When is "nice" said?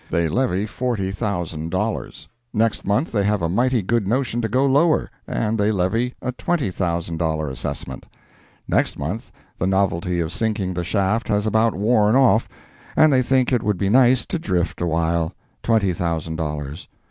13.89-14.25